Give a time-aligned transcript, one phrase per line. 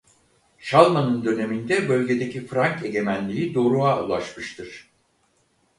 [0.57, 4.89] Şarlman'ın döneminde bölgedeki Frank egemenliği doruğa ulaşmıştır.